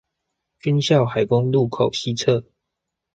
[0.63, 2.43] 軍校海功路口西側